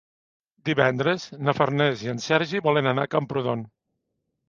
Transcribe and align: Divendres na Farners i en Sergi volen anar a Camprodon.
Divendres 0.69 1.27
na 1.49 1.55
Farners 1.61 2.03
i 2.07 2.11
en 2.17 2.25
Sergi 2.31 2.65
volen 2.71 2.93
anar 2.97 3.09
a 3.11 3.15
Camprodon. 3.17 3.67